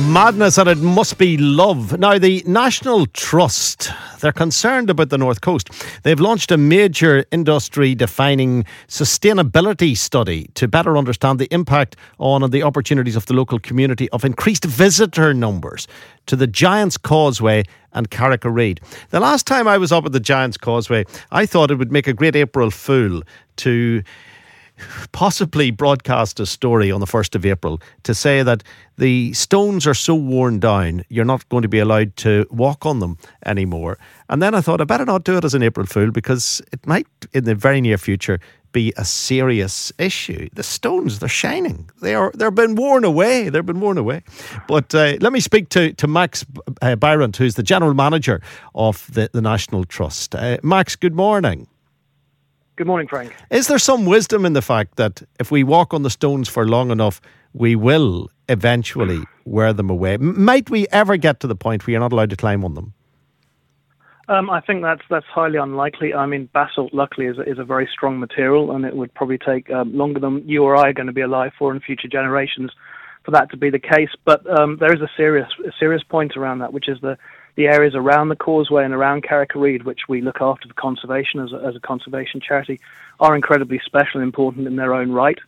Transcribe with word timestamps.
Madness 0.00 0.58
and 0.58 0.68
it 0.68 0.78
must 0.78 1.18
be 1.18 1.36
love. 1.36 1.98
Now, 1.98 2.18
the 2.18 2.42
National 2.46 3.06
Trust, 3.06 3.90
they're 4.20 4.32
concerned 4.32 4.88
about 4.88 5.10
the 5.10 5.18
North 5.18 5.42
Coast. 5.42 5.68
They've 6.02 6.18
launched 6.18 6.50
a 6.50 6.56
major 6.56 7.24
industry 7.30 7.94
defining 7.94 8.64
sustainability 8.88 9.96
study 9.96 10.50
to 10.54 10.66
better 10.66 10.96
understand 10.96 11.38
the 11.38 11.52
impact 11.52 11.96
on 12.18 12.50
the 12.50 12.62
opportunities 12.62 13.16
of 13.16 13.26
the 13.26 13.34
local 13.34 13.58
community 13.58 14.08
of 14.10 14.24
increased 14.24 14.64
visitor 14.64 15.34
numbers 15.34 15.86
to 16.26 16.36
the 16.36 16.46
Giants 16.46 16.96
Causeway 16.96 17.62
and 17.92 18.10
Carrick-a-Rede. 18.10 18.80
The 19.10 19.20
last 19.20 19.46
time 19.46 19.68
I 19.68 19.76
was 19.78 19.92
up 19.92 20.06
at 20.06 20.12
the 20.12 20.20
Giants 20.20 20.56
Causeway, 20.56 21.04
I 21.30 21.46
thought 21.46 21.70
it 21.70 21.76
would 21.76 21.92
make 21.92 22.06
a 22.06 22.14
great 22.14 22.36
April 22.36 22.70
Fool 22.70 23.22
to 23.56 24.02
possibly 25.12 25.70
broadcast 25.70 26.40
a 26.40 26.46
story 26.46 26.90
on 26.90 27.00
the 27.00 27.06
1st 27.06 27.34
of 27.34 27.46
April 27.46 27.80
to 28.02 28.14
say 28.14 28.42
that 28.42 28.62
the 28.98 29.32
stones 29.32 29.86
are 29.86 29.94
so 29.94 30.14
worn 30.14 30.60
down, 30.60 31.04
you're 31.08 31.24
not 31.24 31.48
going 31.48 31.62
to 31.62 31.68
be 31.68 31.78
allowed 31.78 32.16
to 32.16 32.46
walk 32.50 32.86
on 32.86 33.00
them 33.00 33.18
anymore. 33.46 33.98
And 34.28 34.42
then 34.42 34.54
I 34.54 34.60
thought 34.60 34.80
I 34.80 34.84
better 34.84 35.04
not 35.04 35.24
do 35.24 35.36
it 35.36 35.44
as 35.44 35.54
an 35.54 35.62
April 35.62 35.86
Fool 35.86 36.10
because 36.10 36.62
it 36.72 36.86
might, 36.86 37.06
in 37.32 37.44
the 37.44 37.54
very 37.54 37.80
near 37.80 37.98
future, 37.98 38.38
be 38.72 38.92
a 38.96 39.04
serious 39.04 39.92
issue. 39.98 40.48
The 40.54 40.62
stones, 40.62 41.18
they're 41.18 41.28
shining. 41.28 41.90
They 42.00 42.14
are, 42.14 42.32
they're 42.34 42.50
been 42.50 42.74
worn 42.74 43.04
away. 43.04 43.48
They've 43.48 43.64
been 43.64 43.80
worn 43.80 43.98
away. 43.98 44.22
But 44.66 44.94
uh, 44.94 45.16
let 45.20 45.32
me 45.32 45.40
speak 45.40 45.68
to, 45.70 45.92
to 45.92 46.06
Max 46.06 46.44
uh, 46.80 46.96
Bryant, 46.96 47.36
who's 47.36 47.54
the 47.54 47.62
general 47.62 47.94
manager 47.94 48.40
of 48.74 49.06
the, 49.12 49.30
the 49.32 49.42
National 49.42 49.84
Trust. 49.84 50.34
Uh, 50.34 50.58
Max, 50.62 50.96
good 50.96 51.14
morning. 51.14 51.68
Good 52.76 52.86
morning, 52.86 53.06
Frank. 53.06 53.34
Is 53.50 53.66
there 53.66 53.78
some 53.78 54.06
wisdom 54.06 54.46
in 54.46 54.54
the 54.54 54.62
fact 54.62 54.96
that 54.96 55.22
if 55.38 55.50
we 55.50 55.62
walk 55.62 55.92
on 55.92 56.02
the 56.02 56.10
stones 56.10 56.48
for 56.48 56.66
long 56.66 56.90
enough, 56.90 57.20
we 57.52 57.76
will 57.76 58.30
eventually 58.48 59.22
wear 59.44 59.74
them 59.74 59.90
away? 59.90 60.16
Might 60.16 60.70
we 60.70 60.86
ever 60.88 61.18
get 61.18 61.40
to 61.40 61.46
the 61.46 61.54
point 61.54 61.86
where 61.86 61.92
you're 61.92 62.00
not 62.00 62.12
allowed 62.12 62.30
to 62.30 62.36
climb 62.36 62.64
on 62.64 62.74
them? 62.74 62.94
Um, 64.28 64.48
I 64.48 64.60
think 64.62 64.82
that's 64.82 65.02
that's 65.10 65.26
highly 65.26 65.58
unlikely. 65.58 66.14
I 66.14 66.24
mean, 66.24 66.48
basalt, 66.54 66.94
luckily, 66.94 67.26
is 67.26 67.38
a, 67.38 67.42
is 67.42 67.58
a 67.58 67.64
very 67.64 67.88
strong 67.92 68.18
material, 68.18 68.74
and 68.74 68.86
it 68.86 68.96
would 68.96 69.12
probably 69.12 69.36
take 69.36 69.70
um, 69.70 69.94
longer 69.94 70.20
than 70.20 70.48
you 70.48 70.62
or 70.62 70.76
I 70.76 70.90
are 70.90 70.92
going 70.94 71.08
to 71.08 71.12
be 71.12 71.20
alive 71.20 71.52
for 71.58 71.74
in 71.74 71.80
future 71.80 72.08
generations 72.08 72.70
for 73.24 73.32
that 73.32 73.50
to 73.50 73.56
be 73.56 73.68
the 73.68 73.80
case. 73.80 74.10
But 74.24 74.48
um, 74.58 74.78
there 74.78 74.94
is 74.94 75.02
a 75.02 75.10
serious 75.16 75.48
a 75.66 75.72
serious 75.78 76.02
point 76.04 76.36
around 76.36 76.60
that, 76.60 76.72
which 76.72 76.88
is 76.88 76.98
the 77.02 77.18
the 77.54 77.66
areas 77.66 77.94
around 77.94 78.28
the 78.28 78.36
causeway 78.36 78.84
and 78.84 78.94
around 78.94 79.22
Carrick-a-Rede, 79.22 79.84
which 79.84 80.02
we 80.08 80.20
look 80.20 80.40
after 80.40 80.68
for 80.68 80.74
conservation 80.74 81.40
as 81.40 81.52
a, 81.52 81.56
as 81.56 81.76
a 81.76 81.80
conservation 81.80 82.40
charity, 82.40 82.80
are 83.20 83.36
incredibly 83.36 83.80
special 83.84 84.20
and 84.20 84.22
important 84.22 84.66
in 84.66 84.76
their 84.76 84.94
own 84.94 85.12
right. 85.12 85.38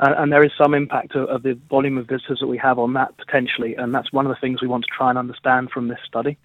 Uh, 0.00 0.14
and 0.18 0.32
there 0.32 0.44
is 0.44 0.50
some 0.58 0.74
impact 0.74 1.14
of, 1.14 1.28
of 1.28 1.42
the 1.42 1.58
volume 1.70 1.96
of 1.96 2.06
visitors 2.06 2.40
that 2.40 2.48
we 2.48 2.58
have 2.58 2.78
on 2.78 2.92
that 2.94 3.16
potentially, 3.16 3.74
and 3.76 3.94
that's 3.94 4.12
one 4.12 4.26
of 4.26 4.30
the 4.30 4.40
things 4.40 4.60
we 4.60 4.68
want 4.68 4.84
to 4.84 4.90
try 4.90 5.08
and 5.08 5.18
understand 5.18 5.70
from 5.70 5.88
this 5.88 6.00
study. 6.06 6.36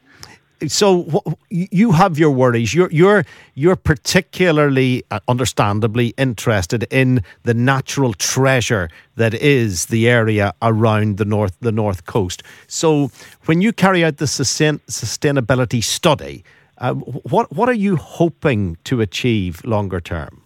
So 0.67 1.23
you 1.49 1.93
have 1.93 2.19
your 2.19 2.31
worries. 2.31 2.73
You're 2.73 2.91
you're 2.91 3.23
you're 3.55 3.77
particularly, 3.77 5.03
uh, 5.09 5.19
understandably, 5.27 6.13
interested 6.17 6.85
in 6.91 7.23
the 7.43 7.53
natural 7.53 8.13
treasure 8.13 8.89
that 9.15 9.33
is 9.33 9.85
the 9.85 10.09
area 10.09 10.53
around 10.61 11.17
the 11.17 11.25
north 11.25 11.57
the 11.61 11.71
north 11.71 12.05
coast. 12.05 12.43
So 12.67 13.09
when 13.45 13.61
you 13.61 13.71
carry 13.71 14.03
out 14.03 14.17
the 14.17 14.27
sustain, 14.27 14.79
sustainability 14.87 15.81
study, 15.81 16.43
uh, 16.77 16.93
what 16.93 17.51
what 17.53 17.69
are 17.69 17.73
you 17.87 17.95
hoping 17.95 18.77
to 18.83 18.99
achieve 18.99 19.63
longer 19.63 20.01
term? 20.01 20.41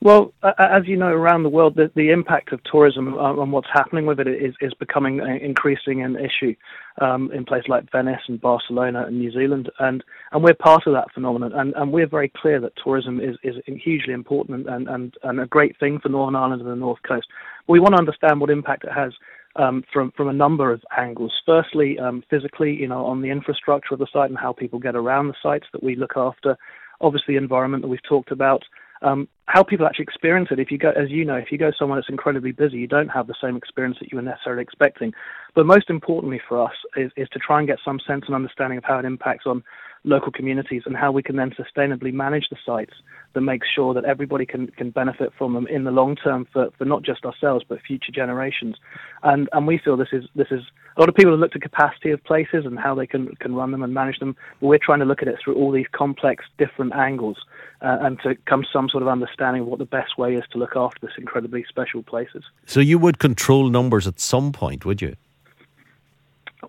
Well, 0.00 0.32
uh, 0.42 0.52
as 0.58 0.86
you 0.86 0.96
know, 0.96 1.08
around 1.08 1.42
the 1.42 1.48
world, 1.48 1.74
the, 1.74 1.90
the 1.94 2.10
impact 2.10 2.52
of 2.52 2.62
tourism 2.64 3.14
uh, 3.18 3.42
and 3.42 3.50
what's 3.50 3.68
happening 3.72 4.06
with 4.06 4.20
it 4.20 4.28
is, 4.28 4.54
is 4.60 4.74
becoming 4.74 5.20
an 5.20 5.38
increasing 5.38 6.02
an 6.02 6.16
issue 6.16 6.54
um, 7.00 7.30
in 7.32 7.44
places 7.44 7.68
like 7.68 7.90
Venice 7.90 8.22
and 8.28 8.40
Barcelona 8.40 9.04
and 9.06 9.18
New 9.18 9.30
Zealand, 9.30 9.70
and, 9.78 10.02
and 10.32 10.42
we're 10.42 10.54
part 10.54 10.86
of 10.86 10.94
that 10.94 11.12
phenomenon. 11.12 11.52
And, 11.52 11.74
and 11.74 11.92
we're 11.92 12.08
very 12.08 12.32
clear 12.34 12.60
that 12.60 12.72
tourism 12.82 13.20
is, 13.20 13.36
is 13.42 13.56
hugely 13.66 14.12
important 14.12 14.68
and, 14.68 14.88
and, 14.88 15.14
and 15.22 15.40
a 15.40 15.46
great 15.46 15.78
thing 15.78 15.98
for 16.00 16.08
Northern 16.08 16.36
Ireland 16.36 16.62
and 16.62 16.70
the 16.70 16.76
North 16.76 17.02
Coast. 17.06 17.26
But 17.66 17.72
we 17.72 17.80
want 17.80 17.94
to 17.94 17.98
understand 18.00 18.40
what 18.40 18.50
impact 18.50 18.84
it 18.84 18.92
has 18.92 19.12
um, 19.56 19.84
from 19.92 20.12
from 20.16 20.28
a 20.28 20.32
number 20.32 20.72
of 20.72 20.82
angles. 20.96 21.32
Firstly, 21.44 21.98
um, 21.98 22.22
physically, 22.28 22.72
you 22.72 22.88
know, 22.88 23.04
on 23.06 23.22
the 23.22 23.30
infrastructure 23.30 23.94
of 23.94 24.00
the 24.00 24.06
site 24.12 24.30
and 24.30 24.38
how 24.38 24.52
people 24.52 24.78
get 24.78 24.94
around 24.94 25.28
the 25.28 25.34
sites 25.42 25.66
that 25.72 25.82
we 25.82 25.96
look 25.96 26.12
after. 26.16 26.56
Obviously, 27.00 27.36
environment 27.36 27.82
that 27.82 27.88
we've 27.88 28.02
talked 28.08 28.30
about 28.30 28.62
um, 29.02 29.28
how 29.46 29.62
people 29.62 29.86
actually 29.86 30.04
experience 30.04 30.48
it. 30.50 30.58
If 30.58 30.70
you 30.70 30.78
go, 30.78 30.90
as 30.90 31.10
you 31.10 31.24
know, 31.24 31.36
if 31.36 31.52
you 31.52 31.58
go 31.58 31.70
somewhere 31.78 31.98
that's 31.98 32.08
incredibly 32.08 32.52
busy, 32.52 32.78
you 32.78 32.86
don't 32.86 33.08
have 33.08 33.26
the 33.26 33.34
same 33.40 33.56
experience 33.56 33.98
that 34.00 34.10
you 34.10 34.16
were 34.16 34.22
necessarily 34.22 34.62
expecting. 34.62 35.12
But 35.54 35.66
most 35.66 35.88
importantly 35.88 36.40
for 36.48 36.62
us 36.64 36.74
is, 36.96 37.12
is 37.16 37.28
to 37.30 37.38
try 37.38 37.58
and 37.58 37.68
get 37.68 37.78
some 37.84 38.00
sense 38.06 38.24
and 38.26 38.34
understanding 38.34 38.78
of 38.78 38.84
how 38.84 38.98
it 38.98 39.04
impacts 39.04 39.46
on 39.46 39.62
local 40.06 40.30
communities 40.30 40.82
and 40.86 40.96
how 40.96 41.10
we 41.10 41.22
can 41.22 41.36
then 41.36 41.50
sustainably 41.50 42.12
manage 42.12 42.48
the 42.48 42.56
sites 42.64 42.94
that 43.34 43.40
makes 43.40 43.66
sure 43.68 43.92
that 43.92 44.04
everybody 44.04 44.46
can, 44.46 44.68
can 44.68 44.90
benefit 44.90 45.30
from 45.36 45.52
them 45.52 45.66
in 45.66 45.84
the 45.84 45.90
long 45.90 46.16
term 46.16 46.46
for, 46.52 46.70
for 46.78 46.84
not 46.84 47.02
just 47.02 47.24
ourselves 47.24 47.64
but 47.68 47.78
future 47.86 48.12
generations. 48.12 48.76
And 49.22 49.48
and 49.52 49.66
we 49.66 49.78
feel 49.78 49.96
this 49.96 50.12
is 50.12 50.24
this 50.34 50.46
is 50.50 50.62
a 50.96 51.00
lot 51.00 51.08
of 51.08 51.14
people 51.14 51.32
have 51.32 51.40
looked 51.40 51.56
at 51.56 51.62
capacity 51.62 52.10
of 52.12 52.22
places 52.24 52.64
and 52.64 52.78
how 52.78 52.94
they 52.94 53.06
can 53.06 53.34
can 53.36 53.54
run 53.54 53.72
them 53.72 53.82
and 53.82 53.92
manage 53.92 54.18
them. 54.20 54.36
But 54.60 54.68
we're 54.68 54.78
trying 54.78 55.00
to 55.00 55.04
look 55.04 55.22
at 55.22 55.28
it 55.28 55.36
through 55.42 55.56
all 55.56 55.72
these 55.72 55.86
complex 55.92 56.44
different 56.56 56.94
angles 56.94 57.38
uh, 57.82 57.98
and 58.00 58.18
to 58.20 58.36
come 58.46 58.62
to 58.62 58.68
some 58.72 58.88
sort 58.88 59.02
of 59.02 59.08
understanding 59.08 59.62
of 59.62 59.68
what 59.68 59.80
the 59.80 59.84
best 59.84 60.16
way 60.16 60.34
is 60.34 60.44
to 60.52 60.58
look 60.58 60.76
after 60.76 61.04
this 61.04 61.16
incredibly 61.18 61.64
special 61.68 62.02
places. 62.02 62.44
So 62.64 62.80
you 62.80 62.98
would 62.98 63.18
control 63.18 63.68
numbers 63.68 64.06
at 64.06 64.20
some 64.20 64.52
point, 64.52 64.86
would 64.86 65.02
you? 65.02 65.16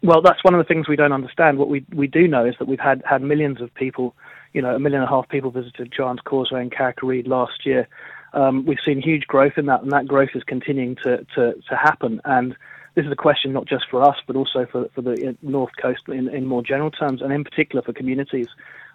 Well, 0.02 0.22
that's 0.22 0.44
one 0.44 0.54
of 0.54 0.60
the 0.60 0.68
things 0.68 0.88
we 0.88 0.96
don't 0.96 1.14
understand. 1.14 1.58
What 1.58 1.70
we 1.70 1.86
we 1.94 2.08
do 2.08 2.28
know 2.28 2.46
is 2.46 2.56
that 2.60 2.68
we've 2.68 2.80
had 2.80 3.02
had 3.06 3.22
millions 3.22 3.62
of 3.62 3.74
people, 3.74 4.16
you 4.54 4.62
know, 4.62 4.76
a 4.76 4.80
million 4.80 5.02
and 5.02 5.10
a 5.10 5.12
half 5.12 5.30
people 5.30 5.52
visited 5.52 5.92
Giant's 5.96 6.22
Causeway 6.24 6.62
and 6.62 6.72
Carrick-a-Rede 6.72 7.28
last 7.28 7.66
year. 7.66 7.88
Um, 8.34 8.66
we've 8.66 8.80
seen 8.84 9.02
huge 9.02 9.28
growth 9.28 9.54
in 9.58 9.66
that, 9.68 9.82
and 9.82 9.92
that 9.92 10.08
growth 10.08 10.32
is 10.36 10.44
continuing 10.44 10.96
to 11.04 11.26
to, 11.36 11.54
to 11.70 11.76
happen. 11.76 12.22
And 12.26 12.56
this 12.96 13.06
is 13.06 13.12
a 13.12 13.16
question 13.16 13.54
not 13.54 13.66
just 13.66 13.86
for 13.90 14.04
us, 14.04 14.18
but 14.28 14.36
also 14.36 14.66
for 14.72 14.90
for 14.94 15.02
the 15.02 15.30
uh, 15.30 15.34
North 15.42 15.72
Coast 15.82 16.04
in, 16.08 16.28
in 16.30 16.46
more 16.46 16.62
general 16.62 16.92
terms, 16.92 17.22
and 17.22 17.32
in 17.32 17.44
particular 17.44 17.82
for 17.82 17.94
communities. 17.94 18.48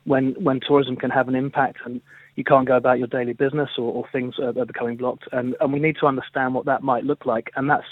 When 0.05 0.33
when 0.35 0.61
tourism 0.61 0.97
can 0.97 1.11
have 1.11 1.29
an 1.29 1.37
impact 1.37 1.79
and 1.85 2.01
you 2.35 2.45
can't 2.45 2.67
go 2.67 2.77
about 2.77 2.99
your 2.99 3.09
daily 3.09 3.35
business 3.35 3.71
or, 3.77 3.93
or 3.93 4.05
things 4.11 4.35
are, 4.39 4.59
are 4.59 4.65
becoming 4.65 4.97
blocked, 4.97 5.25
and 5.33 5.55
and 5.61 5.73
we 5.73 5.81
need 5.81 5.97
to 6.01 6.07
understand 6.07 6.55
what 6.55 6.67
that 6.67 6.83
might 6.83 7.05
look 7.05 7.27
like, 7.27 7.51
and 7.57 7.69
that's 7.69 7.87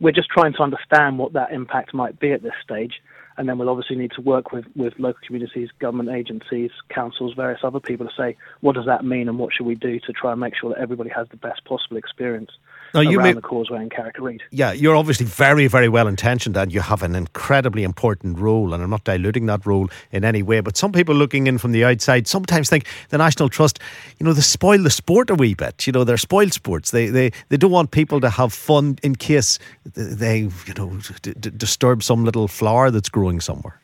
we're 0.00 0.12
just 0.12 0.28
trying 0.28 0.52
to 0.54 0.62
understand 0.62 1.18
what 1.18 1.32
that 1.34 1.52
impact 1.52 1.94
might 1.94 2.18
be 2.18 2.32
at 2.32 2.42
this 2.42 2.54
stage. 2.62 3.00
and 3.36 3.48
then 3.48 3.58
we'll 3.58 3.68
obviously 3.68 3.96
need 3.96 4.12
to 4.12 4.20
work 4.20 4.52
with, 4.52 4.64
with 4.76 4.92
local 4.98 5.20
communities, 5.26 5.68
government 5.80 6.08
agencies, 6.08 6.70
councils, 6.88 7.34
various 7.34 7.60
other 7.64 7.80
people 7.80 8.06
to 8.06 8.12
say 8.16 8.36
what 8.60 8.74
does 8.74 8.86
that 8.86 9.04
mean 9.04 9.28
and 9.28 9.38
what 9.38 9.52
should 9.52 9.66
we 9.66 9.74
do 9.74 9.98
to 10.00 10.12
try 10.12 10.32
and 10.32 10.40
make 10.40 10.54
sure 10.54 10.70
that 10.70 10.80
everybody 10.80 11.10
has 11.10 11.26
the 11.30 11.36
best 11.36 11.64
possible 11.64 11.96
experience 11.96 12.50
now, 12.94 13.00
you 13.00 13.18
around 13.18 13.26
may, 13.26 13.32
the 13.32 13.42
causeway 13.42 13.82
in 13.82 13.90
Carrick-a-Rede. 13.90 14.42
Yeah, 14.50 14.72
you're 14.72 14.94
obviously 14.94 15.26
very, 15.26 15.66
very 15.66 15.88
well 15.88 16.06
intentioned 16.06 16.56
and 16.56 16.72
you 16.72 16.80
have 16.80 17.02
an 17.02 17.14
incredibly 17.14 17.82
important 17.82 18.38
role, 18.38 18.72
and 18.72 18.82
I'm 18.82 18.90
not 18.90 19.04
diluting 19.04 19.46
that 19.46 19.66
role 19.66 19.88
in 20.12 20.24
any 20.24 20.42
way. 20.42 20.60
But 20.60 20.76
some 20.76 20.92
people 20.92 21.14
looking 21.14 21.46
in 21.46 21.58
from 21.58 21.72
the 21.72 21.84
outside 21.84 22.28
sometimes 22.28 22.70
think 22.70 22.86
the 23.08 23.18
National 23.18 23.48
Trust, 23.48 23.80
you 24.18 24.26
know, 24.26 24.32
they 24.32 24.42
spoil 24.42 24.78
the 24.78 24.90
sport 24.90 25.30
a 25.30 25.34
wee 25.34 25.54
bit. 25.54 25.86
You 25.86 25.92
know, 25.92 26.04
they're 26.04 26.16
spoiled 26.16 26.52
sports. 26.52 26.92
They 26.92 27.08
they, 27.08 27.32
they 27.48 27.56
don't 27.56 27.72
want 27.72 27.90
people 27.90 28.20
to 28.20 28.30
have 28.30 28.52
fun 28.52 28.98
in 29.02 29.16
case 29.16 29.58
they, 29.94 30.38
you 30.38 30.74
know, 30.76 30.98
d- 31.22 31.34
d- 31.38 31.50
disturb 31.50 32.02
some 32.02 32.24
little 32.24 32.48
flower 32.48 32.90
that's 32.90 33.08
growing 33.08 33.40
somewhere. 33.40 33.80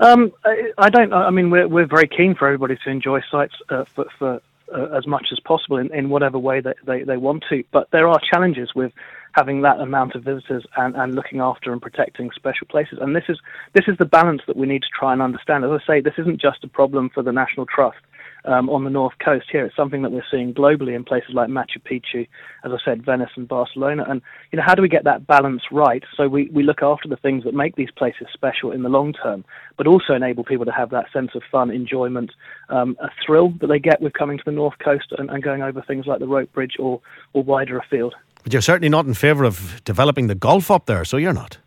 Um, 0.00 0.32
I, 0.44 0.72
I, 0.78 0.90
don't. 0.90 1.12
I 1.12 1.30
mean, 1.30 1.50
we're 1.50 1.66
we're 1.66 1.86
very 1.86 2.06
keen 2.06 2.34
for 2.34 2.46
everybody 2.46 2.76
to 2.84 2.90
enjoy 2.90 3.20
sites 3.30 3.54
uh, 3.68 3.84
for, 3.84 4.06
for 4.18 4.40
uh, 4.74 4.96
as 4.96 5.06
much 5.06 5.28
as 5.32 5.40
possible 5.40 5.76
in, 5.76 5.92
in 5.94 6.10
whatever 6.10 6.38
way 6.38 6.60
that 6.60 6.76
they, 6.86 7.02
they 7.02 7.16
want 7.16 7.44
to. 7.50 7.64
But 7.72 7.88
there 7.92 8.08
are 8.08 8.18
challenges 8.32 8.70
with 8.74 8.92
having 9.32 9.62
that 9.62 9.80
amount 9.80 10.14
of 10.14 10.24
visitors 10.24 10.64
and, 10.76 10.96
and 10.96 11.14
looking 11.14 11.40
after 11.40 11.72
and 11.72 11.80
protecting 11.80 12.30
special 12.34 12.66
places. 12.68 12.98
And 13.00 13.14
this 13.14 13.24
is 13.28 13.38
this 13.74 13.84
is 13.88 13.96
the 13.98 14.04
balance 14.04 14.42
that 14.46 14.56
we 14.56 14.66
need 14.66 14.82
to 14.82 14.88
try 14.98 15.12
and 15.12 15.22
understand. 15.22 15.64
As 15.64 15.70
I 15.70 15.86
say, 15.86 16.00
this 16.00 16.14
isn't 16.18 16.40
just 16.40 16.64
a 16.64 16.68
problem 16.68 17.10
for 17.12 17.22
the 17.22 17.32
National 17.32 17.66
Trust 17.66 17.98
um, 18.44 18.68
on 18.70 18.84
the 18.84 18.90
north 18.90 19.14
coast 19.24 19.46
here. 19.50 19.64
It's 19.64 19.76
something 19.76 20.02
that 20.02 20.12
we're 20.12 20.24
seeing 20.30 20.54
globally 20.54 20.94
in 20.94 21.04
places 21.04 21.30
like 21.34 21.48
Machu 21.48 21.78
Picchu, 21.84 22.28
as 22.64 22.72
I 22.72 22.78
said, 22.84 23.04
Venice 23.04 23.30
and 23.36 23.48
Barcelona. 23.48 24.04
And 24.08 24.22
you 24.52 24.56
know, 24.56 24.62
how 24.66 24.74
do 24.74 24.82
we 24.82 24.88
get 24.88 25.04
that 25.04 25.26
balance 25.26 25.62
right 25.70 26.02
so 26.16 26.28
we, 26.28 26.50
we 26.52 26.62
look 26.62 26.82
after 26.82 27.08
the 27.08 27.16
things 27.16 27.44
that 27.44 27.54
make 27.54 27.76
these 27.76 27.90
places 27.90 28.26
special 28.32 28.72
in 28.72 28.82
the 28.82 28.88
long 28.88 29.12
term, 29.12 29.44
but 29.76 29.86
also 29.86 30.14
enable 30.14 30.44
people 30.44 30.64
to 30.64 30.72
have 30.72 30.90
that 30.90 31.06
sense 31.12 31.30
of 31.34 31.42
fun, 31.50 31.70
enjoyment, 31.70 32.32
um, 32.68 32.96
a 33.00 33.08
thrill 33.24 33.52
that 33.60 33.66
they 33.66 33.78
get 33.78 34.00
with 34.00 34.12
coming 34.12 34.38
to 34.38 34.44
the 34.44 34.52
north 34.52 34.78
coast 34.82 35.12
and, 35.18 35.30
and 35.30 35.42
going 35.42 35.62
over 35.62 35.82
things 35.82 36.06
like 36.06 36.20
the 36.20 36.26
rope 36.26 36.52
bridge 36.52 36.76
or, 36.78 37.00
or 37.32 37.42
wider 37.42 37.78
afield. 37.78 38.14
But 38.44 38.52
you're 38.52 38.62
certainly 38.62 38.88
not 38.88 39.06
in 39.06 39.14
favour 39.14 39.44
of 39.44 39.82
developing 39.84 40.28
the 40.28 40.34
golf 40.34 40.70
up 40.70 40.86
there, 40.86 41.04
so 41.04 41.16
you're 41.16 41.32
not. 41.32 41.58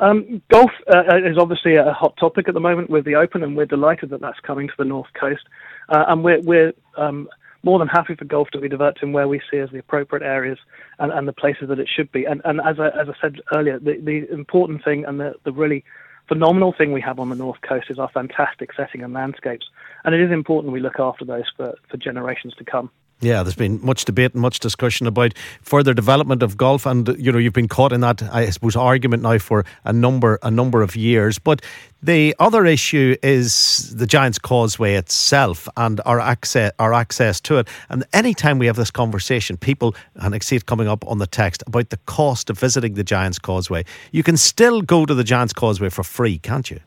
Um, 0.00 0.42
golf 0.50 0.70
uh, 0.92 1.04
uh, 1.12 1.16
is 1.24 1.38
obviously 1.38 1.76
a 1.76 1.92
hot 1.92 2.16
topic 2.16 2.48
at 2.48 2.54
the 2.54 2.60
moment 2.60 2.90
with 2.90 3.04
the 3.04 3.14
Open, 3.14 3.42
and 3.42 3.56
we're 3.56 3.66
delighted 3.66 4.10
that 4.10 4.20
that's 4.20 4.40
coming 4.40 4.68
to 4.68 4.74
the 4.76 4.84
north 4.84 5.08
coast. 5.18 5.44
Uh, 5.88 6.04
and 6.08 6.24
we're, 6.24 6.40
we're 6.40 6.72
um, 6.96 7.28
more 7.62 7.78
than 7.78 7.88
happy 7.88 8.14
for 8.14 8.24
golf 8.24 8.48
to 8.50 8.60
be 8.60 8.68
developed 8.68 9.02
in 9.02 9.12
where 9.12 9.28
we 9.28 9.40
see 9.50 9.58
as 9.58 9.70
the 9.70 9.78
appropriate 9.78 10.24
areas 10.24 10.58
and, 10.98 11.12
and 11.12 11.26
the 11.26 11.32
places 11.32 11.68
that 11.68 11.78
it 11.78 11.88
should 11.88 12.10
be. 12.12 12.24
And, 12.24 12.42
and 12.44 12.60
as, 12.60 12.78
I, 12.78 12.88
as 12.88 13.08
I 13.08 13.14
said 13.20 13.40
earlier, 13.54 13.78
the, 13.78 13.98
the 14.00 14.30
important 14.32 14.84
thing 14.84 15.04
and 15.04 15.20
the, 15.20 15.34
the 15.44 15.52
really 15.52 15.84
phenomenal 16.28 16.74
thing 16.76 16.92
we 16.92 17.00
have 17.00 17.18
on 17.18 17.28
the 17.28 17.36
north 17.36 17.60
coast 17.62 17.86
is 17.90 17.98
our 17.98 18.08
fantastic 18.08 18.70
setting 18.74 19.02
and 19.02 19.12
landscapes. 19.12 19.66
And 20.04 20.14
it 20.14 20.20
is 20.20 20.30
important 20.30 20.72
we 20.72 20.80
look 20.80 20.98
after 20.98 21.24
those 21.24 21.50
for, 21.56 21.74
for 21.88 21.96
generations 21.96 22.54
to 22.56 22.64
come. 22.64 22.90
Yeah, 23.24 23.42
there's 23.42 23.56
been 23.56 23.80
much 23.82 24.04
debate 24.04 24.34
and 24.34 24.42
much 24.42 24.60
discussion 24.60 25.06
about 25.06 25.32
further 25.62 25.94
development 25.94 26.42
of 26.42 26.58
golf, 26.58 26.84
and 26.84 27.08
you 27.18 27.32
know 27.32 27.38
you've 27.38 27.54
been 27.54 27.68
caught 27.68 27.92
in 27.92 28.00
that, 28.02 28.22
I 28.22 28.50
suppose, 28.50 28.76
argument 28.76 29.22
now 29.22 29.38
for 29.38 29.64
a 29.84 29.94
number 29.94 30.38
a 30.42 30.50
number 30.50 30.82
of 30.82 30.94
years. 30.94 31.38
But 31.38 31.62
the 32.02 32.36
other 32.38 32.66
issue 32.66 33.16
is 33.22 33.94
the 33.96 34.06
Giants 34.06 34.38
Causeway 34.38 34.94
itself 34.94 35.66
and 35.78 36.02
our 36.04 36.20
access 36.20 36.72
our 36.78 36.92
access 36.92 37.40
to 37.42 37.56
it. 37.56 37.68
And 37.88 38.04
anytime 38.12 38.58
we 38.58 38.66
have 38.66 38.76
this 38.76 38.90
conversation, 38.90 39.56
people 39.56 39.94
and 40.16 40.34
I 40.34 40.38
see 40.40 40.56
it 40.56 40.66
coming 40.66 40.86
up 40.86 41.06
on 41.06 41.16
the 41.16 41.26
text 41.26 41.62
about 41.66 41.88
the 41.88 41.98
cost 42.04 42.50
of 42.50 42.58
visiting 42.58 42.92
the 42.92 43.04
Giants 43.04 43.38
Causeway, 43.38 43.84
you 44.12 44.22
can 44.22 44.36
still 44.36 44.82
go 44.82 45.06
to 45.06 45.14
the 45.14 45.24
Giants 45.24 45.54
Causeway 45.54 45.88
for 45.88 46.04
free, 46.04 46.38
can't 46.38 46.70
you? 46.70 46.80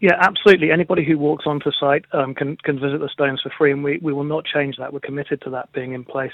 Yeah, 0.00 0.16
absolutely. 0.18 0.72
Anybody 0.72 1.04
who 1.04 1.18
walks 1.18 1.44
onto 1.46 1.70
site 1.78 2.06
um, 2.12 2.34
can 2.34 2.56
can 2.56 2.80
visit 2.80 3.00
the 3.00 3.08
stones 3.10 3.42
for 3.42 3.52
free, 3.56 3.70
and 3.70 3.84
we, 3.84 3.98
we 3.98 4.14
will 4.14 4.24
not 4.24 4.46
change 4.46 4.76
that. 4.78 4.94
We're 4.94 5.00
committed 5.00 5.42
to 5.42 5.50
that 5.50 5.70
being 5.72 5.92
in 5.92 6.04
place 6.04 6.32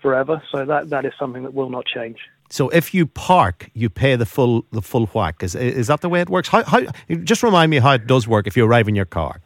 forever. 0.00 0.40
So 0.52 0.64
that, 0.64 0.90
that 0.90 1.04
is 1.04 1.12
something 1.18 1.42
that 1.42 1.52
will 1.52 1.68
not 1.68 1.84
change. 1.84 2.18
So 2.48 2.68
if 2.68 2.94
you 2.94 3.06
park, 3.06 3.70
you 3.74 3.90
pay 3.90 4.14
the 4.14 4.24
full 4.24 4.64
the 4.70 4.82
full 4.82 5.06
whack. 5.06 5.42
Is 5.42 5.56
is 5.56 5.88
that 5.88 6.00
the 6.00 6.08
way 6.08 6.20
it 6.20 6.30
works? 6.30 6.48
How, 6.48 6.62
how 6.62 6.80
just 7.24 7.42
remind 7.42 7.70
me 7.70 7.78
how 7.78 7.92
it 7.92 8.06
does 8.06 8.28
work 8.28 8.46
if 8.46 8.56
you 8.56 8.64
arrive 8.64 8.86
in 8.88 8.94
your 8.94 9.04
car. 9.04 9.40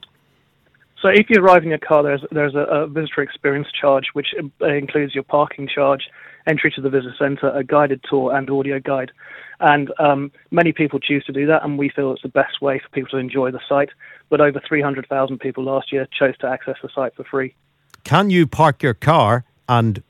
So 1.00 1.08
if 1.08 1.26
you 1.30 1.42
arrive 1.42 1.64
in 1.64 1.70
your 1.70 1.78
car, 1.78 2.02
there's 2.02 2.24
there's 2.30 2.54
a, 2.54 2.60
a 2.60 2.86
visitor 2.86 3.22
experience 3.22 3.68
charge, 3.72 4.08
which 4.12 4.28
uh, 4.38 4.66
includes 4.66 5.14
your 5.14 5.24
parking 5.24 5.66
charge, 5.66 6.02
entry 6.46 6.70
to 6.72 6.80
the 6.80 6.90
visitor 6.90 7.14
centre, 7.18 7.50
a 7.50 7.64
guided 7.64 8.04
tour, 8.08 8.34
and 8.34 8.48
audio 8.50 8.78
guide. 8.78 9.12
And 9.60 9.92
um, 9.98 10.32
many 10.50 10.72
people 10.72 10.98
choose 10.98 11.24
to 11.26 11.32
do 11.32 11.46
that, 11.46 11.64
and 11.64 11.78
we 11.78 11.88
feel 11.88 12.12
it's 12.12 12.22
the 12.22 12.28
best 12.28 12.60
way 12.60 12.80
for 12.80 12.88
people 12.88 13.10
to 13.10 13.18
enjoy 13.18 13.50
the 13.50 13.60
site. 13.68 13.90
But 14.28 14.40
over 14.40 14.60
300,000 14.66 15.38
people 15.38 15.64
last 15.64 15.92
year 15.92 16.06
chose 16.18 16.36
to 16.38 16.48
access 16.48 16.76
the 16.82 16.88
site 16.94 17.14
for 17.14 17.24
free. 17.24 17.54
Can 18.04 18.30
you 18.30 18.46
park 18.46 18.82
your 18.82 18.94
car 18.94 19.44
and 19.68 20.02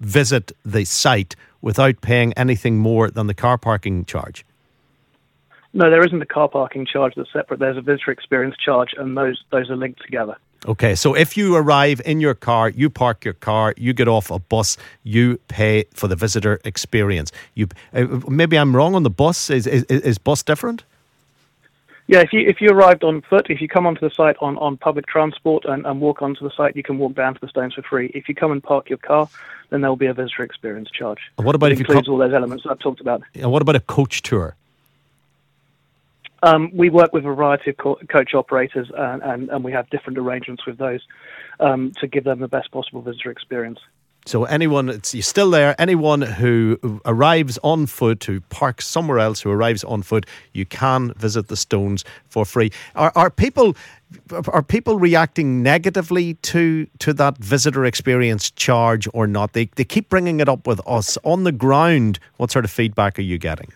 visit 0.00 0.52
the 0.64 0.84
site 0.84 1.36
without 1.60 2.00
paying 2.00 2.32
anything 2.32 2.78
more 2.78 3.10
than 3.10 3.28
the 3.28 3.34
car 3.34 3.58
parking 3.58 4.04
charge? 4.04 4.44
No, 5.74 5.88
there 5.90 6.04
isn't 6.04 6.20
a 6.20 6.26
car 6.26 6.48
parking 6.48 6.84
charge 6.84 7.14
that's 7.16 7.32
separate. 7.32 7.60
There's 7.60 7.78
a 7.78 7.82
visitor 7.82 8.10
experience 8.10 8.56
charge, 8.62 8.90
and 8.96 9.16
those 9.16 9.42
those 9.50 9.70
are 9.70 9.76
linked 9.76 10.02
together. 10.02 10.36
Okay, 10.66 10.94
so 10.94 11.14
if 11.14 11.36
you 11.36 11.56
arrive 11.56 12.00
in 12.04 12.20
your 12.20 12.34
car, 12.34 12.68
you 12.68 12.88
park 12.88 13.24
your 13.24 13.34
car, 13.34 13.74
you 13.76 13.92
get 13.92 14.06
off 14.06 14.30
a 14.30 14.38
bus, 14.38 14.76
you 15.02 15.40
pay 15.48 15.84
for 15.92 16.06
the 16.06 16.14
visitor 16.14 16.60
experience. 16.64 17.32
You 17.54 17.66
uh, 17.92 18.20
maybe 18.28 18.56
I'm 18.56 18.76
wrong 18.76 18.94
on 18.94 19.02
the 19.02 19.10
bus. 19.10 19.50
Is 19.50 19.66
is, 19.66 19.82
is 19.84 20.18
bus 20.18 20.42
different? 20.44 20.84
Yeah, 22.06 22.20
if 22.20 22.32
you 22.32 22.40
if 22.40 22.60
you 22.60 22.68
arrived 22.70 23.02
on 23.02 23.22
foot, 23.22 23.50
if 23.50 23.60
you 23.60 23.66
come 23.66 23.86
onto 23.86 24.00
the 24.08 24.14
site 24.14 24.36
on, 24.40 24.56
on 24.58 24.76
public 24.76 25.06
transport 25.06 25.64
and, 25.64 25.84
and 25.84 26.00
walk 26.00 26.22
onto 26.22 26.44
the 26.44 26.54
site, 26.54 26.76
you 26.76 26.82
can 26.84 26.98
walk 26.98 27.14
down 27.14 27.34
to 27.34 27.40
the 27.40 27.48
stones 27.48 27.74
for 27.74 27.82
free. 27.82 28.12
If 28.14 28.28
you 28.28 28.34
come 28.34 28.52
and 28.52 28.62
park 28.62 28.88
your 28.88 28.98
car, 28.98 29.28
then 29.70 29.80
there 29.80 29.90
will 29.90 29.96
be 29.96 30.06
a 30.06 30.14
visitor 30.14 30.44
experience 30.44 30.90
charge. 30.90 31.18
And 31.38 31.46
what 31.46 31.56
about 31.56 31.72
it 31.72 31.74
if 31.74 31.80
includes 31.80 32.06
you 32.06 32.12
all 32.12 32.18
those 32.18 32.34
elements 32.34 32.64
I've 32.68 32.78
talked 32.78 33.00
about? 33.00 33.22
And 33.34 33.50
what 33.50 33.62
about 33.62 33.74
a 33.74 33.80
coach 33.80 34.22
tour? 34.22 34.54
Um, 36.42 36.70
we 36.74 36.90
work 36.90 37.12
with 37.12 37.24
a 37.24 37.28
variety 37.28 37.70
of 37.70 37.76
co- 37.76 37.98
coach 38.08 38.34
operators, 38.34 38.90
and, 38.96 39.22
and, 39.22 39.48
and, 39.50 39.62
we 39.62 39.70
have 39.72 39.88
different 39.90 40.18
arrangements 40.18 40.66
with 40.66 40.76
those 40.76 41.00
um, 41.60 41.92
to 42.00 42.08
give 42.08 42.24
them 42.24 42.40
the 42.40 42.48
best 42.48 42.72
possible 42.72 43.00
visitor 43.00 43.30
experience. 43.30 43.78
So 44.24 44.44
anyone, 44.44 44.88
it's 44.88 45.14
you're 45.14 45.22
still 45.22 45.50
there. 45.50 45.74
Anyone 45.80 46.22
who 46.22 47.00
arrives 47.04 47.58
on 47.64 47.86
foot, 47.86 48.22
who 48.22 48.40
parks 48.40 48.86
somewhere 48.86 49.18
else, 49.18 49.40
who 49.40 49.50
arrives 49.50 49.82
on 49.82 50.02
foot, 50.02 50.26
you 50.52 50.64
can 50.64 51.12
visit 51.14 51.48
the 51.48 51.56
stones 51.56 52.04
for 52.28 52.44
free. 52.44 52.70
Are, 52.94 53.12
are 53.16 53.30
people 53.30 53.76
are 54.52 54.62
people 54.62 54.98
reacting 54.98 55.62
negatively 55.62 56.34
to 56.34 56.86
to 57.00 57.12
that 57.14 57.38
visitor 57.38 57.84
experience 57.84 58.52
charge 58.52 59.08
or 59.12 59.26
not? 59.26 59.54
They 59.54 59.66
they 59.74 59.84
keep 59.84 60.08
bringing 60.08 60.38
it 60.38 60.48
up 60.48 60.68
with 60.68 60.80
us 60.86 61.18
on 61.24 61.42
the 61.42 61.52
ground. 61.52 62.20
What 62.36 62.52
sort 62.52 62.64
of 62.64 62.70
feedback 62.70 63.18
are 63.18 63.22
you 63.22 63.38
getting? 63.38 63.72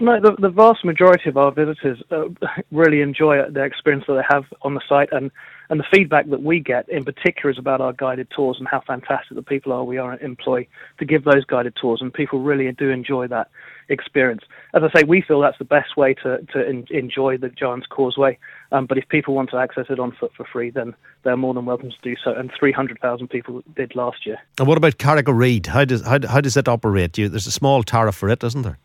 No, 0.00 0.18
the, 0.18 0.34
the 0.38 0.48
vast 0.48 0.82
majority 0.82 1.28
of 1.28 1.36
our 1.36 1.52
visitors 1.52 2.02
uh, 2.10 2.24
really 2.72 3.02
enjoy 3.02 3.48
the 3.50 3.62
experience 3.62 4.04
that 4.08 4.14
they 4.14 4.34
have 4.34 4.44
on 4.62 4.74
the 4.74 4.80
site, 4.88 5.10
and, 5.12 5.30
and 5.68 5.78
the 5.78 5.84
feedback 5.92 6.30
that 6.30 6.42
we 6.42 6.58
get 6.58 6.88
in 6.88 7.04
particular 7.04 7.50
is 7.50 7.58
about 7.58 7.82
our 7.82 7.92
guided 7.92 8.28
tours 8.34 8.56
and 8.58 8.66
how 8.66 8.80
fantastic 8.86 9.36
the 9.36 9.42
people 9.42 9.72
are 9.72 9.84
we 9.84 9.98
are 9.98 10.18
employ 10.20 10.66
to 10.98 11.04
give 11.04 11.24
those 11.24 11.44
guided 11.44 11.76
tours, 11.78 12.00
and 12.00 12.14
people 12.14 12.40
really 12.40 12.70
do 12.72 12.88
enjoy 12.88 13.26
that 13.26 13.50
experience. 13.90 14.42
As 14.72 14.82
I 14.82 15.00
say, 15.00 15.04
we 15.04 15.20
feel 15.20 15.40
that's 15.40 15.58
the 15.58 15.64
best 15.64 15.98
way 15.98 16.14
to, 16.14 16.38
to 16.54 16.84
enjoy 16.90 17.36
the 17.36 17.50
Giants 17.50 17.86
Causeway, 17.86 18.38
um, 18.72 18.86
but 18.86 18.96
if 18.96 19.06
people 19.08 19.34
want 19.34 19.50
to 19.50 19.58
access 19.58 19.86
it 19.90 20.00
on 20.00 20.12
foot 20.12 20.32
for 20.34 20.46
free, 20.50 20.70
then 20.70 20.94
they're 21.24 21.36
more 21.36 21.52
than 21.52 21.66
welcome 21.66 21.90
to 21.90 21.96
do 22.02 22.16
so, 22.24 22.32
and 22.32 22.50
300,000 22.58 23.28
people 23.28 23.62
did 23.76 23.94
last 23.94 24.24
year. 24.24 24.38
And 24.58 24.66
what 24.66 24.78
about 24.78 24.96
Carrick-a-Rede? 24.96 25.66
How 25.66 25.84
does, 25.84 26.06
how, 26.06 26.18
how 26.26 26.40
does 26.40 26.56
it 26.56 26.68
operate? 26.68 27.18
You, 27.18 27.28
there's 27.28 27.46
a 27.46 27.52
small 27.52 27.82
tariff 27.82 28.14
for 28.14 28.30
it, 28.30 28.42
isn't 28.42 28.62
there? 28.62 28.78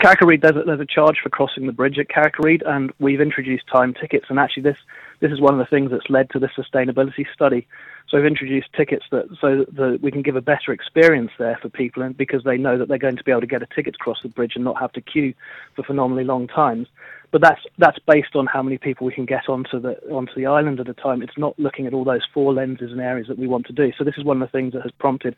Carrick-a-Rede, 0.00 0.42
there's 0.42 0.56
a, 0.56 0.62
there's 0.64 0.80
a 0.80 0.86
charge 0.86 1.18
for 1.22 1.30
crossing 1.30 1.66
the 1.66 1.72
bridge 1.72 1.98
at 1.98 2.08
Carrick-a-Rede, 2.08 2.62
and 2.66 2.92
we've 2.98 3.20
introduced 3.20 3.66
time 3.66 3.94
tickets. 3.94 4.26
And 4.28 4.38
actually, 4.38 4.64
this 4.64 4.76
this 5.20 5.32
is 5.32 5.40
one 5.40 5.52
of 5.52 5.58
the 5.58 5.66
things 5.66 5.90
that's 5.90 6.08
led 6.08 6.30
to 6.30 6.38
the 6.38 6.48
sustainability 6.48 7.26
study. 7.32 7.66
So 8.08 8.16
we've 8.16 8.26
introduced 8.26 8.68
tickets 8.76 9.04
that 9.10 9.24
so 9.40 9.64
that 9.72 9.98
we 10.00 10.10
can 10.10 10.22
give 10.22 10.36
a 10.36 10.40
better 10.40 10.72
experience 10.72 11.30
there 11.38 11.58
for 11.60 11.68
people, 11.68 12.02
and 12.02 12.16
because 12.16 12.44
they 12.44 12.56
know 12.56 12.78
that 12.78 12.88
they're 12.88 12.98
going 12.98 13.16
to 13.16 13.24
be 13.24 13.30
able 13.30 13.40
to 13.40 13.46
get 13.46 13.62
a 13.62 13.66
ticket 13.74 13.94
to 13.94 13.98
cross 13.98 14.18
the 14.22 14.28
bridge 14.28 14.52
and 14.54 14.64
not 14.64 14.78
have 14.78 14.92
to 14.92 15.00
queue 15.00 15.34
for 15.74 15.82
phenomenally 15.82 16.24
long 16.24 16.46
times. 16.46 16.86
But 17.30 17.42
that's 17.42 17.60
that's 17.78 17.98
based 18.06 18.36
on 18.36 18.46
how 18.46 18.62
many 18.62 18.78
people 18.78 19.06
we 19.06 19.12
can 19.12 19.26
get 19.26 19.48
onto 19.48 19.80
the 19.80 19.98
onto 20.10 20.34
the 20.34 20.46
island 20.46 20.80
at 20.80 20.88
a 20.88 20.94
time. 20.94 21.22
It's 21.22 21.36
not 21.36 21.58
looking 21.58 21.86
at 21.86 21.94
all 21.94 22.04
those 22.04 22.26
four 22.32 22.54
lenses 22.54 22.92
and 22.92 23.00
areas 23.00 23.28
that 23.28 23.38
we 23.38 23.46
want 23.46 23.66
to 23.66 23.72
do. 23.72 23.92
So 23.98 24.04
this 24.04 24.16
is 24.16 24.24
one 24.24 24.40
of 24.40 24.48
the 24.48 24.52
things 24.52 24.72
that 24.74 24.82
has 24.82 24.92
prompted 24.92 25.34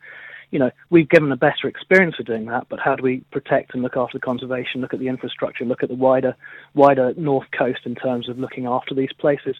you 0.51 0.59
know, 0.59 0.71
we've 0.89 1.09
given 1.09 1.31
a 1.31 1.37
better 1.37 1.67
experience 1.67 2.15
of 2.19 2.25
doing 2.25 2.45
that, 2.45 2.67
but 2.69 2.79
how 2.79 2.95
do 2.95 3.03
we 3.03 3.23
protect 3.31 3.73
and 3.73 3.81
look 3.81 3.95
after 3.95 4.19
conservation, 4.19 4.81
look 4.81 4.93
at 4.93 4.99
the 4.99 5.07
infrastructure, 5.07 5.65
look 5.65 5.81
at 5.81 5.89
the 5.89 5.95
wider, 5.95 6.35
wider 6.73 7.13
north 7.15 7.47
coast 7.57 7.79
in 7.85 7.95
terms 7.95 8.29
of 8.29 8.37
looking 8.37 8.65
after 8.65 8.93
these 8.93 9.13
places? 9.17 9.55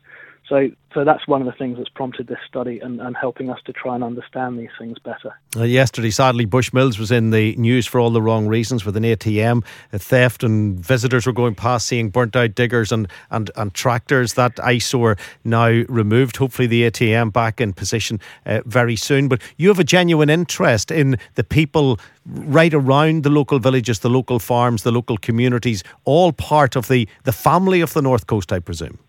So, 0.52 0.70
so 0.94 1.06
that's 1.06 1.26
one 1.30 1.40
of 1.40 1.46
the 1.46 1.54
things 1.54 1.78
that's 1.78 1.88
prompted 1.88 2.28
this 2.28 2.38
study 2.46 2.80
and, 2.80 3.00
and 3.00 3.16
helping 3.16 3.50
us 3.50 3.60
to 3.64 3.72
try 3.72 3.96
and 3.96 4.04
understand 4.04 4.60
these 4.60 4.70
things 4.78 5.00
better. 5.00 5.40
Uh, 5.56 5.64
yesterday, 5.64 6.10
sadly, 6.10 6.46
Bushmills 6.46 7.00
was 7.00 7.10
in 7.10 7.30
the 7.30 7.56
news 7.56 7.88
for 7.88 8.02
all 8.02 8.10
the 8.10 8.22
wrong 8.22 8.48
reasons 8.48 8.84
with 8.84 8.98
an 8.98 9.04
ATM 9.04 9.64
theft, 9.94 10.44
and 10.44 10.78
visitors 10.78 11.26
were 11.26 11.32
going 11.32 11.56
past 11.56 11.88
seeing 11.88 12.10
burnt 12.10 12.36
out 12.36 12.54
diggers 12.54 12.92
and, 12.92 13.08
and, 13.30 13.50
and 13.56 13.74
tractors. 13.74 14.34
That 14.34 14.60
eyesore 14.60 15.16
now 15.46 15.70
removed. 15.88 16.36
Hopefully, 16.36 16.68
the 16.68 16.84
ATM 16.84 17.32
back 17.32 17.62
in 17.62 17.72
position 17.72 18.20
uh, 18.46 18.60
very 18.66 18.98
soon. 18.98 19.30
But 19.30 19.42
you 19.56 19.70
have 19.70 19.80
a 19.80 19.86
genuine 19.86 20.30
interest 20.30 20.92
in 20.92 21.18
the 21.36 21.46
people 21.46 21.98
right 22.26 22.74
around 22.74 23.24
the 23.24 23.30
local 23.30 23.60
villages, 23.60 24.00
the 24.00 24.10
local 24.10 24.38
farms, 24.38 24.84
the 24.84 24.92
local 24.92 25.18
communities, 25.18 25.82
all 26.04 26.34
part 26.34 26.76
of 26.76 26.90
the, 26.90 27.08
the 27.24 27.32
family 27.32 27.80
of 27.80 27.94
the 27.94 28.02
North 28.02 28.28
Coast, 28.28 28.52
I 28.52 28.60
presume. 28.60 29.00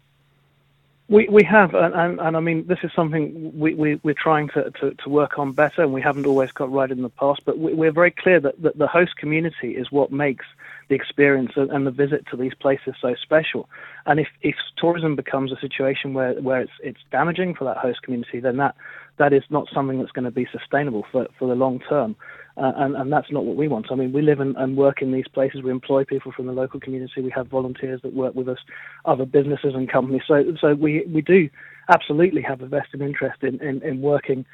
We 1.12 1.28
we 1.28 1.44
have, 1.44 1.74
uh, 1.74 1.80
and, 1.80 1.94
and, 1.94 2.20
and, 2.20 2.36
I 2.38 2.40
mean, 2.40 2.66
this 2.66 2.78
is 2.82 2.90
something 2.96 3.52
we, 3.54 3.74
we, 3.74 4.00
we're 4.02 4.14
trying 4.14 4.48
to, 4.54 4.70
to, 4.80 4.94
to, 4.94 5.08
work 5.10 5.38
on 5.38 5.52
better, 5.52 5.82
and 5.82 5.92
we 5.92 6.00
haven't 6.00 6.24
always 6.24 6.50
got 6.52 6.72
right 6.72 6.90
in 6.90 7.02
the 7.02 7.10
past, 7.10 7.42
but 7.44 7.58
we, 7.58 7.86
are 7.86 7.92
very 7.92 8.10
clear 8.10 8.40
that, 8.40 8.62
that 8.62 8.78
the 8.78 8.86
host 8.86 9.18
community 9.18 9.76
is 9.76 9.92
what 9.92 10.10
makes 10.10 10.46
the 10.92 10.96
experience 10.96 11.52
and 11.56 11.86
the 11.86 11.90
visit 11.90 12.26
to 12.30 12.36
these 12.36 12.52
places 12.52 12.94
so 13.00 13.14
special. 13.22 13.66
And 14.04 14.20
if, 14.20 14.28
if 14.42 14.56
tourism 14.76 15.16
becomes 15.16 15.50
a 15.50 15.58
situation 15.58 16.12
where, 16.12 16.34
where 16.34 16.60
it's, 16.60 16.72
it's 16.82 17.00
damaging 17.10 17.54
for 17.54 17.64
that 17.64 17.78
host 17.78 18.02
community, 18.02 18.40
then 18.40 18.58
that, 18.58 18.74
that 19.16 19.32
is 19.32 19.42
not 19.48 19.68
something 19.72 19.98
that's 19.98 20.12
going 20.12 20.26
to 20.26 20.30
be 20.30 20.46
sustainable 20.52 21.06
for, 21.10 21.28
for 21.38 21.48
the 21.48 21.54
long 21.54 21.80
term. 21.88 22.14
Uh, 22.58 22.72
and, 22.76 22.94
and 22.94 23.10
that's 23.10 23.32
not 23.32 23.46
what 23.46 23.56
we 23.56 23.68
want. 23.68 23.86
I 23.90 23.94
mean, 23.94 24.12
we 24.12 24.20
live 24.20 24.38
and, 24.38 24.54
and 24.58 24.76
work 24.76 25.00
in 25.00 25.12
these 25.12 25.28
places. 25.32 25.62
We 25.62 25.70
employ 25.70 26.04
people 26.04 26.30
from 26.30 26.44
the 26.44 26.52
local 26.52 26.78
community. 26.78 27.22
We 27.22 27.32
have 27.34 27.46
volunteers 27.46 28.02
that 28.02 28.12
work 28.12 28.34
with 28.34 28.50
us, 28.50 28.58
other 29.06 29.24
businesses 29.24 29.72
and 29.74 29.90
companies. 29.90 30.22
So, 30.28 30.44
so 30.60 30.74
we, 30.74 31.06
we 31.06 31.22
do 31.22 31.48
absolutely 31.88 32.42
have 32.42 32.60
a 32.60 32.66
vested 32.66 33.00
interest 33.00 33.42
in, 33.42 33.58
in, 33.62 33.80
in 33.82 34.02
working 34.02 34.44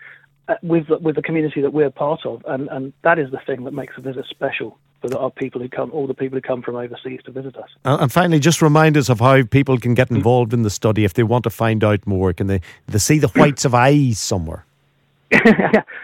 uh, 0.49 0.55
with 0.63 0.89
with 0.89 1.15
the 1.15 1.23
community 1.23 1.61
that 1.61 1.73
we're 1.73 1.91
part 1.91 2.25
of, 2.25 2.43
and, 2.47 2.69
and 2.69 2.93
that 3.03 3.19
is 3.19 3.31
the 3.31 3.41
thing 3.47 3.65
that 3.65 3.73
makes 3.73 3.95
a 3.99 4.01
visit 4.01 4.25
special 4.31 4.79
for 5.01 5.09
the, 5.09 5.19
our 5.19 5.31
people 5.31 5.61
who 5.61 5.69
come, 5.69 5.91
all 5.93 6.07
the 6.07 6.15
people 6.15 6.37
who 6.37 6.43
come 6.43 6.63
from 6.63 6.77
overseas 6.77 7.21
to 7.25 7.31
visit 7.31 7.57
us. 7.57 7.69
And 7.85 8.11
finally, 8.13 8.41
just 8.41 8.63
remind 8.63 8.97
us 8.97 9.09
of 9.09 9.21
how 9.21 9.43
people 9.45 9.79
can 9.79 9.95
get 9.95 10.11
involved 10.11 10.53
in 10.53 10.63
the 10.63 10.71
study 10.71 11.05
if 11.05 11.15
they 11.15 11.23
want 11.23 11.45
to 11.45 11.51
find 11.51 11.85
out 11.85 12.07
more. 12.07 12.33
Can 12.33 12.47
they, 12.47 12.61
they 12.87 12.99
see 12.99 13.19
the 13.19 13.29
whites 13.29 13.65
of 13.65 13.75
eyes 13.75 14.19
somewhere? 14.19 14.65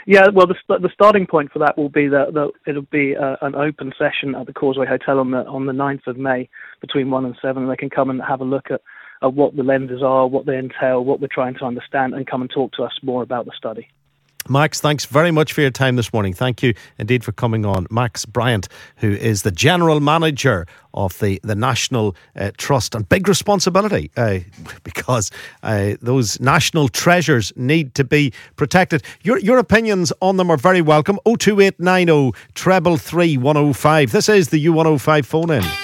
yeah, 0.07 0.29
well, 0.29 0.47
the, 0.47 0.55
the 0.69 0.91
starting 0.93 1.27
point 1.27 1.51
for 1.51 1.59
that 1.59 1.79
will 1.79 1.89
be 1.89 2.09
that, 2.09 2.35
that 2.35 2.53
it'll 2.67 2.83
be 2.83 3.17
uh, 3.17 3.37
an 3.41 3.55
open 3.55 3.93
session 3.99 4.35
at 4.35 4.47
the 4.47 4.53
Causeway 4.53 4.87
Hotel 4.87 5.19
on 5.19 5.31
the 5.31 5.47
on 5.47 5.65
the 5.65 5.73
9th 5.73 6.07
of 6.07 6.19
May 6.19 6.49
between 6.83 7.11
one 7.11 7.25
and 7.25 7.37
seven. 7.41 7.63
And 7.63 7.73
they 7.73 7.77
can 7.77 7.91
come 7.91 8.11
and 8.11 8.21
have 8.23 8.43
a 8.43 8.45
look 8.45 8.71
at, 8.71 8.83
at 9.23 9.33
what 9.33 9.57
the 9.57 9.63
lenses 9.63 10.03
are, 10.03 10.27
what 10.27 10.45
they 10.45 10.59
entail, 10.59 11.03
what 11.03 11.21
we're 11.21 11.29
trying 11.29 11.55
to 11.55 11.65
understand, 11.65 12.13
and 12.15 12.27
come 12.27 12.43
and 12.43 12.51
talk 12.51 12.73
to 12.73 12.83
us 12.83 12.93
more 13.03 13.23
about 13.23 13.47
the 13.47 13.53
study. 13.57 13.89
Max, 14.49 14.81
thanks 14.81 15.07
very 15.07 15.31
much 15.31 15.53
for 15.53 15.63
your 15.63 15.71
time 15.71 15.97
this 15.97 16.13
morning. 16.13 16.35
Thank 16.35 16.63
you 16.63 16.75
indeed 16.99 17.25
for 17.25 17.33
coming 17.33 17.65
on. 17.65 17.87
Max 17.91 18.27
Bryant, 18.27 18.69
who 18.97 19.13
is 19.13 19.43
the 19.43 19.51
general 19.51 20.01
manager 20.01 20.67
of 20.93 21.19
the, 21.19 21.41
the 21.43 21.55
National 21.55 22.15
uh, 22.37 22.51
Trust, 22.59 22.95
and 22.95 23.09
big 23.09 23.27
responsibility 23.27 24.11
uh, 24.17 24.41
because 24.85 25.31
uh, 25.63 25.95
those 26.01 26.39
national 26.41 26.89
treasures 26.89 27.53
need 27.57 27.95
to 27.95 28.05
be 28.05 28.33
protected. 28.57 29.03
Your, 29.23 29.39
your 29.39 29.59
opinions 29.59 30.13
on 30.21 30.37
them 30.37 30.51
are 30.51 30.59
very 30.59 30.83
welcome. 30.83 31.19
02890 31.25 32.39
treble 32.55 32.97
3105. 32.97 34.13
This 34.13 34.29
is 34.29 34.49
the 34.49 34.67
U105 34.67 35.25
phone 35.25 35.51
in. 35.51 35.84